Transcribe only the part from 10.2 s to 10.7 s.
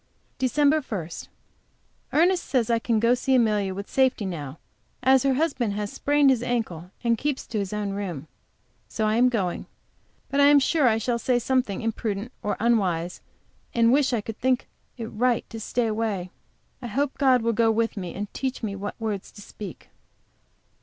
But, I am